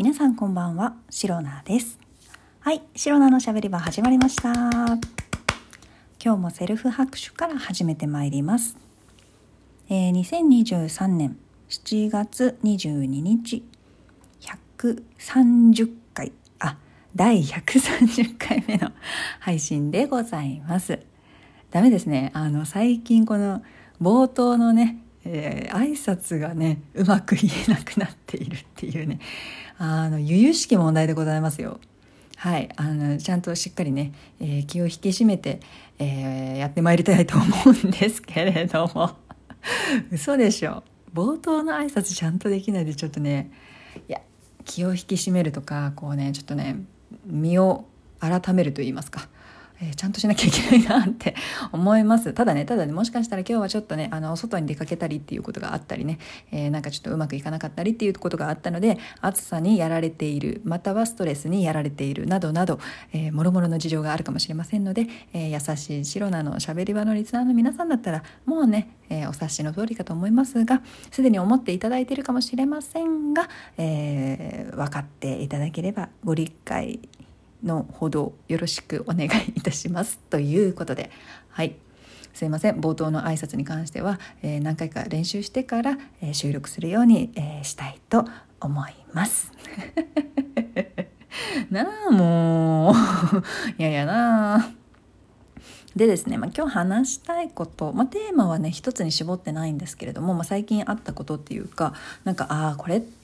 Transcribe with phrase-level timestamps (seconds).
[0.00, 1.98] 皆さんこんばんは、シロナです。
[2.60, 4.50] はい、シロナのしゃべり場始まりました。
[4.50, 8.78] 今日もセルフ拍手から始めてまいります。
[9.90, 11.36] えー、2023年
[11.68, 13.62] 7月22日、
[14.78, 16.78] 130回、あ、
[17.14, 18.92] 第130回目の
[19.38, 20.98] 配信でございます。
[21.70, 22.30] ダメですね。
[22.32, 23.62] あの、最近この
[24.00, 29.20] 冒頭のね、えー、挨拶がねうまく言えなくなっているっていうね。
[29.78, 31.80] あの由々しき問題でございますよ。
[32.36, 32.68] はい。
[32.76, 35.60] あのちゃんとしっかりね、えー、気を引き締めて、
[35.98, 39.16] えー、やってまいりたいと思うんですけれども。
[40.10, 40.82] 嘘でしょ。
[41.14, 43.50] 冒頭の挨拶ちゃんとできないでちょっとね
[44.08, 44.20] いや
[44.64, 46.84] 気を引き締めるとかこうねちょっとね
[47.26, 47.86] 身を
[48.20, 49.28] 改めると言いますか。
[49.82, 51.34] えー、ちゃんとしなきゃいけないなって
[51.72, 52.32] 思います。
[52.34, 56.18] ただねただねもしかしたら今日はちょっとねあの外に出かけたりっていうことがあったりね、
[56.52, 62.78] えー、なんかちょっとうまくいかなかったりっていうことがあったので暑さにやられているまたはストレスにやられているなどなど、
[63.12, 77.00] えー、もろもろの事情があるかもしれませんので、えー、優しいシロナのしゃべり場のリスナーの皆さんだったらもうね、え、お察しの通りかと思いますがすでに思っていただいているかもしれませんが、えー、分かっていただければご理解
[77.62, 81.10] のほどよろしくお願いいたしますということで。
[81.48, 81.76] はい。
[82.32, 82.80] すいません。
[82.80, 88.24] 冒頭の挨拶に関しては、えー、何回か練習してから、えー、収録するように、えー、したいと
[88.60, 89.52] 思います。
[91.70, 92.94] なあもう。
[93.78, 94.70] いやいやな
[95.96, 101.94] でですね、まあ、今日話したいこと、まあ、テーマはね一つに絞ってないんですけれども、まあ、最近あったことっていうか
[102.24, 103.19] なんかああこれって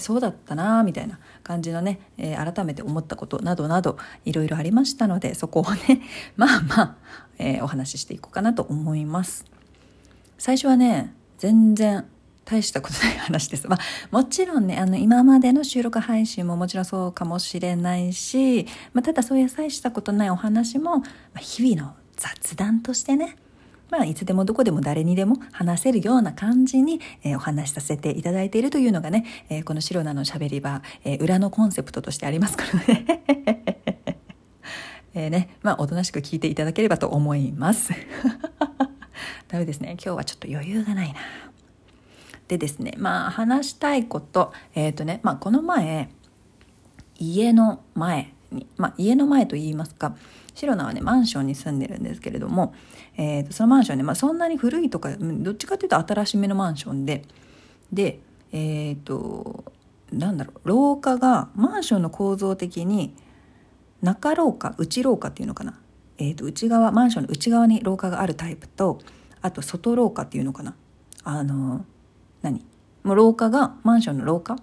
[0.00, 6.02] そうだったなみたいな感じのね、えー、改めて思ったことなどなどいろいろありましたのでそこをね
[6.36, 6.96] まあまあ、
[7.38, 9.44] えー、お話ししていこうかなと思います
[10.38, 12.04] 最初はね全然
[12.44, 13.68] 大したことない話です。
[13.68, 13.78] まあ、
[14.10, 21.04] もちろんね、あの、今までの収録配信ももちろんそうかもしれないし、まあ、ただそういう大したことないお話も、ま
[21.36, 23.36] あ、日々の雑談としてね、
[23.90, 33.24] まあ、いつでもどこでも誰にでも話せるような感じに、えー、お話しさせていただいているというのがね、えー、この白菜のしゃべり場、えー、裏のコンセプトとしてありますからね。
[35.14, 37.92] えーね、まあ、おとなしく聞いていただければと思います。
[39.48, 39.92] ダメですね。
[39.92, 41.18] 今日はちょっと余裕がないな。
[42.46, 46.10] でですね、まあ、話したいこと、えっ、とね、まあ、この前、
[47.18, 50.16] 家の前に、まあ、家の前と言いますか、
[50.66, 52.74] 白菜はねマンションに住んでるんですけれども、
[53.16, 57.24] えー、とそのマンションね、まあ、そんなに古いとかどっちかというと新しめのマンションで
[57.92, 58.20] で
[58.52, 59.64] えっ、ー、と
[60.12, 63.14] なんだろう廊下がマンションの構造的に
[64.02, 65.78] 中廊下内廊下っていうのかな、
[66.18, 69.00] えー、と内側マンションの内側に廊下があるタイプと
[69.40, 70.74] あと外廊下っていうのかな。
[71.24, 71.84] あの
[72.42, 72.64] 何？
[73.04, 74.56] もう廊下がマンションの廊下？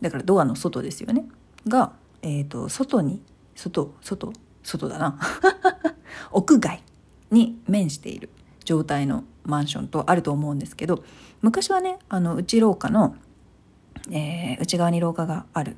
[0.00, 1.24] だからドアの外ですよね。
[1.66, 3.22] が、えー、と外に
[3.54, 4.32] 外外
[4.66, 5.18] 外だな
[6.32, 6.82] 屋外
[7.30, 8.28] に面している
[8.64, 11.04] 状態のマンションとあると思うんですけど
[11.40, 13.14] 昔はねあの内廊下の、
[14.10, 15.76] えー、内側に廊下がある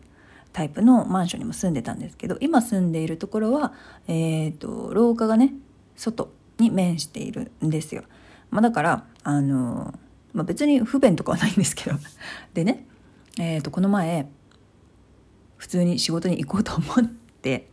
[0.52, 3.74] タイプのマンションにも住んでたんですけど今住んでいるところは、
[4.08, 5.52] えーと、廊下がね
[5.94, 8.02] 外に面しているんですよ。
[8.50, 9.94] まあ、だからあの、
[10.32, 11.96] まあ、別に不便とかはないんですけど
[12.54, 12.86] でね、
[13.38, 14.28] えーとこの前
[15.58, 17.04] 普通に仕事に行こうと思っ
[17.42, 17.68] て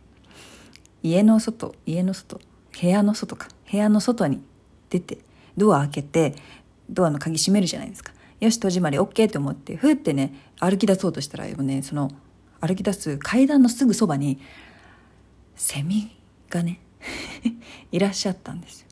[1.06, 2.40] 家の外家の外
[2.82, 3.46] 部屋の外か。
[3.70, 4.42] 部屋の外に
[4.90, 5.18] 出て
[5.56, 6.34] ドア開けて
[6.90, 8.12] ドアの鍵閉めるじゃないですか。
[8.40, 12.10] よし戸締まり OK って思ってふってね歩き出そうとしたらもねその
[12.60, 14.38] 歩き出す階段のすぐそばに
[15.54, 16.10] セミ
[16.50, 16.80] がね
[17.92, 18.88] いらっしゃったんですよ。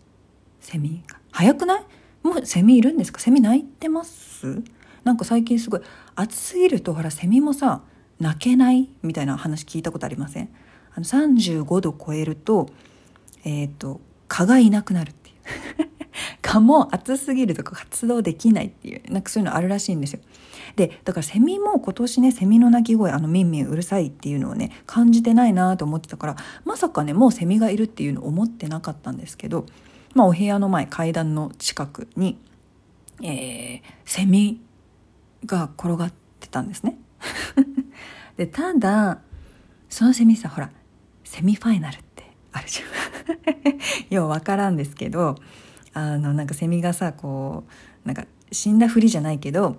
[0.61, 1.19] セミが。
[1.33, 1.85] 早くない？
[2.23, 3.19] もうセミいるんですか？
[3.19, 4.63] セミ鳴いてます？
[5.03, 5.81] なんか最近すごい
[6.15, 7.83] 暑すぎるとほらセミもさ
[8.21, 8.89] 泣けない？
[9.03, 10.49] みたいな話聞いたことありません？
[10.95, 12.69] あの35度超えると,、
[13.45, 15.35] えーと、蚊がいなくなるっていう。
[16.43, 20.21] 蚊も暑すぎるとか活動できないっていうなんかそういうのあるらしいんですよ。
[20.77, 29.67] でだからセミも今年ねセミの鳴き声あのミンミンうるさいっていうのをね感じてないなと思ってたからまさかねもうセミがいるっていうのを思ってなかったんですけど、
[30.15, 32.39] まあ、お部屋の前階段の近くに、
[33.23, 34.61] えー、セミ
[35.47, 36.99] が転がってたんですね。
[38.37, 39.21] でただ
[39.89, 40.71] そのセミさほら
[41.25, 44.15] セミファイナルってあるじゃん。
[44.15, 45.37] よう分からんですけど
[45.93, 47.65] あのなんかセミがさこ
[48.05, 49.77] うなんか死んだふりじゃないけど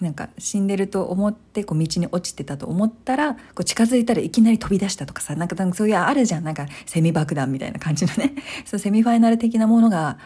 [0.00, 6.44] なんか死んでると思ってこう道に落ちてたと思ったらこう近づいたらいきなり飛び出したとかさなんかそういうあるじゃん。
[6.44, 8.34] なんかセミ爆弾みたいな感じのね。
[8.64, 10.18] そうセミファイナル的なものが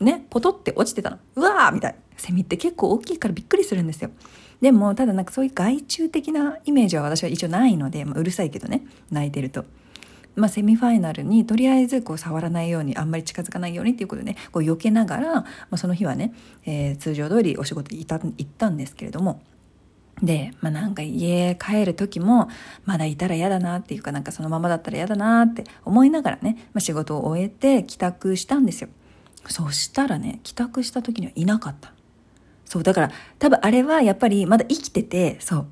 [0.00, 1.18] ねポトって落ちてたの。
[1.36, 1.98] うわーみたいな。
[2.16, 4.10] セミって結構大きいからびっくりするんですよ。
[4.62, 8.86] でもただなんかそういう害虫的なイメージは私は一応ないので、まあ、うるさいけどね。
[9.10, 9.64] 泣いてると。
[10.36, 16.32] まあ、セミファイナルにとりあえずこう触らないようにあんまり近づかないようにっていうことでねこう避けながら、まあ、その日はね、
[16.64, 18.08] えー、通常通りお仕事行
[18.42, 19.42] ったんですけれども
[20.22, 22.48] で、まあ、なんか家帰る時も
[22.84, 28.90] まだいたら嫌だなっていうかなんかそのままだったら嫌だなって思いながらね、まあ、仕事を終えて帰宅したんですよ。
[29.48, 31.92] そしたらね帰宅した時にはいなかった。
[32.66, 35.66] そうだから多分あれはやっぱりまだ生きててそう。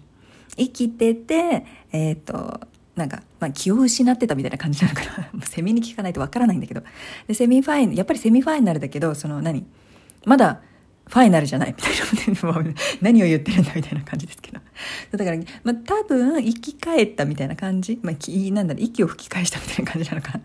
[0.57, 2.61] 生きててえっ、ー、と
[2.99, 5.03] なんか、まあ、気を失ってたみたいな感じなのか
[5.33, 5.47] な。
[5.47, 6.83] セミに聞かないとわからないんだけど。
[7.27, 9.65] でセミファインやっぱりセミファイナルだけどその何？
[10.25, 10.61] まだ
[11.09, 11.93] ファイナルじゃないみたい
[12.53, 12.75] な。
[13.01, 14.61] 何を言ってるんだみたいな感じですけど。
[15.11, 20.41] だから、まあ、多分生き返ったみたいな感じ、まあ、なんだろ息を吹き返したみたいな感じなのかな。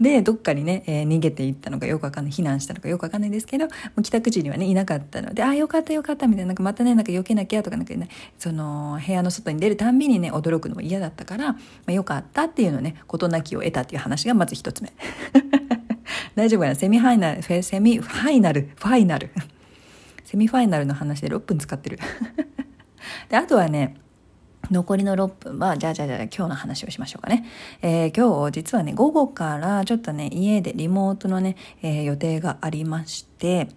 [0.00, 8.08] でどっかにね、えー、逃げていったのかよくわかんない避難したのかよくわかんないですけどもう帰宅時にはねいなかったのでああよかったよかったみたいななんかまたねなんか避けなきゃとかなんかね
[8.38, 11.58] その部屋の外に出るたんびにね驚くのも嫌だったから、ま
[11.88, 14.92] あ、よかったっていうのね事なきを得たっていう話がまず一つ目。
[16.34, 16.74] 大丈夫かな？
[16.74, 19.30] セミファイナルセミファイナルファイナル。
[20.30, 21.98] セミファイナルの話で6分使ってる
[23.28, 23.96] であとはね
[24.70, 27.44] 残りの6分は、じゃあじゃあじゃあ今日の話をしましょうかね。
[27.82, 33.68] えー、今日実はね、午後からちょっとね、家でリモートのね、えー、予定がありまして、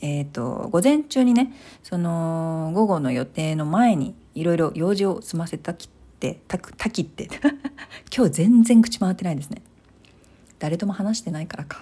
[0.00, 1.52] えっ、ー、と、午前中にね、
[1.82, 5.88] その、午後の予定の前に、いろいろ用事を済ませたきっ
[6.20, 7.28] て、たく、たきって、
[8.14, 9.62] 今日全然口回ってないですね。
[10.60, 11.78] 誰とも話してないからか。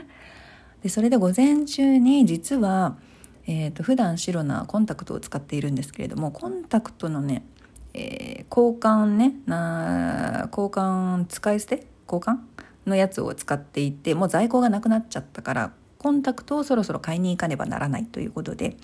[0.82, 2.98] で、それで午前中に実は、
[3.46, 7.44] えーと、普段白なコンタクトを使っているんですけれどもコンタクトのね、
[7.92, 11.86] えー、交換ねな交換使い捨て？
[12.10, 12.38] 交換
[12.86, 18.76] のやつを使っていてもう在庫がなくなっちゃったからコンタクトをそろそろ買いに行かねばならないということで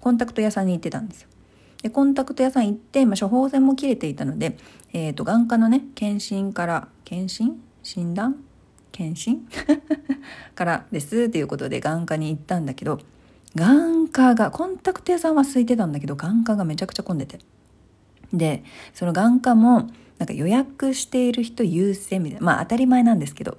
[0.00, 1.28] コンタクト屋さんに行ってたんですよ。
[1.82, 4.56] でコンタクト屋さん行って、まあ、処方箋も切れていたので、
[4.92, 7.60] えーと、眼科のね検診から検診？
[7.82, 8.36] 診断？
[8.92, 9.48] 検診？
[10.54, 13.00] からですということで眼科に行ったんだけど
[13.54, 17.38] 眼科がコンタクト屋さんは空いてたんだけど眼科がめちゃくちゃ混んでて。
[18.32, 18.62] で
[18.94, 22.46] その眼科もなんか予約している人優先みたいな。
[22.46, 23.58] まあ当たり前なんですけど。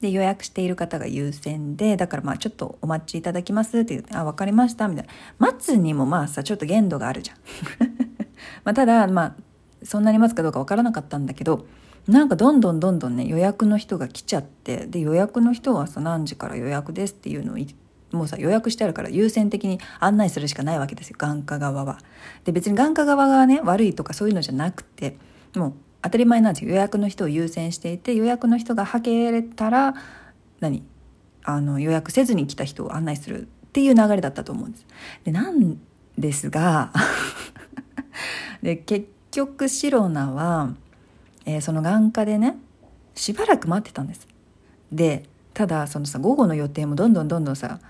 [0.00, 5.12] で予約している方が優先でだからまあちょっとお待ちいただきますって言って「あ分かりました」みたいな。
[5.38, 7.36] 待つにもまあさちょっと限度があるじゃん。
[8.64, 9.34] まあただまあ
[9.82, 11.66] そんなに待つかどうか分からなかったんだけど
[12.06, 17.74] なんかどんどんどんどんね予約の人が来ちゃってで予約の人はさ何時から予約ですっていうのを言って
[18.12, 21.98] もうさ予約してあるから優先的に案内するしかないわけですよ眼科側は。
[22.44, 25.16] で別に眼科側がね悪いとかそういうのじゃなくて
[25.54, 25.72] もう
[26.02, 29.94] 当たり前なんですよ予約の人を優先していて予約の人がはけれたら
[30.60, 30.82] 何？
[31.44, 34.86] あの予約せずに来た人を案内するっていう流れだったと思うんです。
[35.24, 35.78] でなん
[36.16, 36.92] ですが
[38.62, 40.74] で結局シロナは、
[41.46, 42.56] えー、その眼科でね
[43.14, 44.26] しばらく待ってたんです。
[44.92, 47.80] でただそのさ午後の予定もどんどんどんどんさ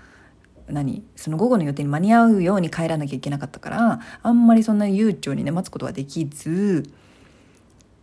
[0.71, 1.03] 何？
[1.15, 6.89] その午後の予定に間に合うように帰らなきゃいけなかったからあんまりそんな悠長にね待つことはできず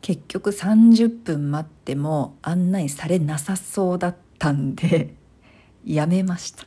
[0.01, 5.15] 結局30分待っても案内されなさそうだったんで
[5.85, 6.65] やめました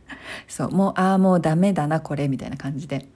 [0.48, 3.08] そうもうああもうダメだなこれみたいな感じで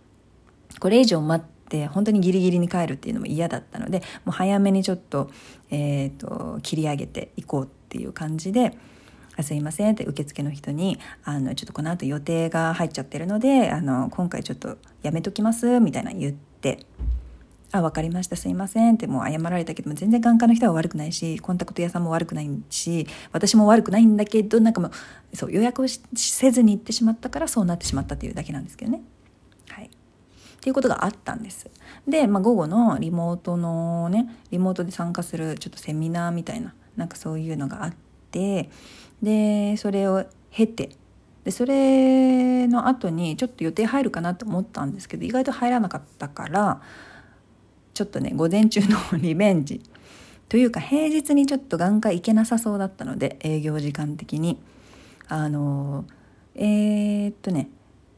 [0.80, 5.30] これ以上待って本当にギリギリに帰るっていうのも嫌だったのでもう早めにちょっと,、
[5.70, 8.76] えーと切り上げていこうっていう感じで。
[9.36, 16.86] あすいませんって受付の人にあのちょっとこの後予定が入っちゃってるのであの今回ちょっとやめときますみたいな言って
[17.72, 24.88] あ分かりましたすいませんってもう謝られたけども全然眼科の人は悪くないしコンタクト屋さんも悪くないし私も悪くないんだけどなんかも
[25.32, 29.02] うそう予約をせずに行ってしまったからそうなってしまったっていうだけなんですけどね。
[29.68, 29.88] はい、っ
[30.60, 31.68] ていうことがあったんです。
[32.06, 37.94] で、まあ、午後のリモートのねリモートで参加するちょっとセミナーみたいななんかそういうのがあっ
[38.30, 38.70] て
[39.22, 40.90] でそれを経て
[41.44, 46.80] でそれの後にちょっと予定入るかなと思ったんですけど意外と入らなかったから
[47.94, 49.80] ちょっとね午前中のリベンジ
[50.48, 54.58] というか平日にちょっと眼科行けなさそうだったので営業時間的に。
[55.28, 56.04] あの
[56.54, 57.68] えー、っとね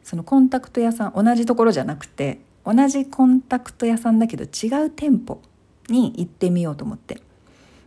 [0.02, 5.40] そのコンタクト屋さん同じところじゃなくて同じコンタクト屋さんだけど違う店舗
[5.88, 7.20] に行ってみようと思って。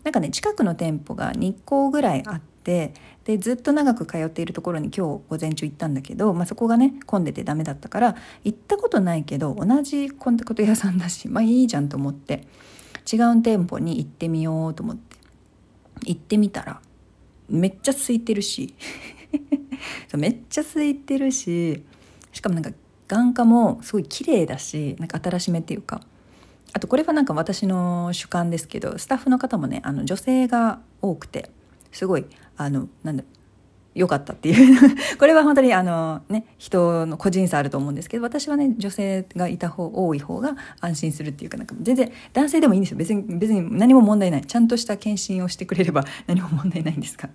[0.04, 2.94] なんかね近くの店舗が2個ぐらいあって
[3.26, 12.48] でずっと長く通っているところに今日午前中行ったんだけど、まあ、そこがね混んでてダメだったから行ったことないけど同じコンタクト屋さんだしまあいいじゃんと思って
[13.12, 15.18] 違う店舗に行ってみようと思って
[16.06, 16.82] 行ってみたら
[17.50, 18.74] めっちゃ空いてるし
[20.16, 21.84] めっちゃ空いてるし
[22.32, 22.72] しかもなんか
[23.08, 26.02] 眼科もすごい綺麗だしなんか新しめっていうか
[26.74, 31.50] あとこれはなんか私の主観ですけどスタッフの方もねあの女性が多くて
[31.92, 32.26] すごい
[32.64, 33.24] あのなんだ
[33.94, 34.80] 良かったっていう。
[35.20, 42.98] これは本当にあのね人の個人差あると思うんですけど私はね女性がいた方多い方が安心するっていうかなんか全然男性でもいいんですよ。
[42.98, 44.46] 別に別に何も問題ない。
[44.46, 47.28] ちゃんとした検診をしてくれれば 何も問題ないんですか。
[47.28, 47.32] っ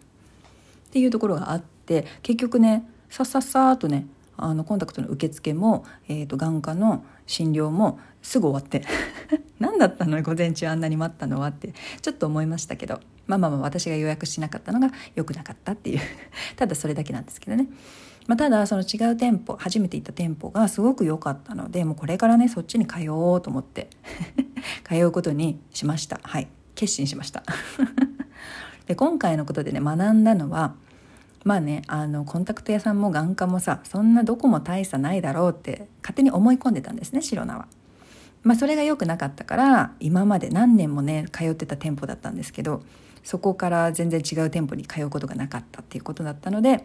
[0.91, 4.07] ていうところがあって結局ねさっさっさーとね
[4.39, 8.83] あのコンタクトの受付も、えーと、眼科の診療もすぐ終わって
[9.59, 10.21] 何だったの？
[10.23, 16.01] 午前中あんなに待ったのはってちょっと思いましたけどまあまあまあ私が予約しなかったのが良くなかったっていう
[16.57, 17.69] ただそれだけなんですけどね。
[18.27, 23.89] まあ、ただその違う店舗初めて行った店舗がすごく良かったのでもうこれからねそっちに通おうと思って
[24.83, 26.19] 通うことにしました。
[26.25, 26.49] はい。
[26.75, 27.45] 決心しました。
[28.87, 30.75] で今回のことでね学んだのは
[31.47, 37.69] まあねあのコンタクト屋さんも眼科もさそんなどこも大差ないだろうって勝手に思い込んでたんですね白菜は。
[38.43, 42.83] まあ、それが良くなかったから今まで何年もね通ってた店舗だったんですけど
[43.23, 46.85] そこから全然違う店舗に通うことがなかったっていうことだったので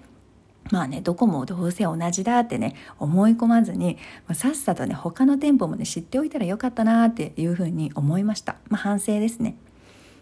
[0.71, 8.57] まあねどこもどうせ同じだってね思い込まずに、まあ、さっさとね他の店舗もね知っておいたらよかったなっていうふうに思いました。
[8.69, 9.55] まあ、反省ですね。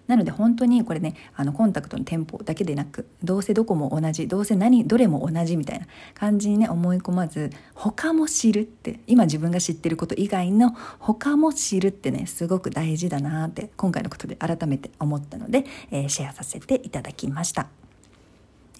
[0.10, 5.86] なので本当にこれねあのコンタクトの店舗だけでなくどうせどこも同じどうせ何どれも同じみたいな
[6.16, 17.68] 感じにね思い込まず他も知るって今自分が知ってること以外の他も知るってねすごく大事だなって今回のことで改めて思ったので、えー、シェアさせていただきました。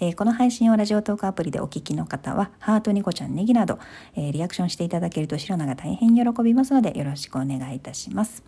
[0.02, 3.80] えー、この配信をラジオトークアプリでお聞きの方は、ハートニコちゃんネギなど、
[4.16, 8.42] えー、リアクションしていただけると白菜が大変喜びますので、よろしくお願いいたします。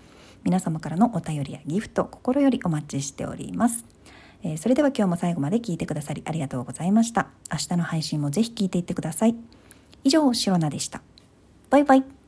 [0.43, 3.85] 皆様からのお便りやギフト心よりお待ちしております。
[4.43, 7.27] えー、それでは今日も最後まで聞いてくださりありがとうございました。
[7.51, 9.35] 明日の配信もぜひ聞いていってください。
[10.03, 11.01] 以上、シロナでした。
[11.69, 12.20] バイバイ。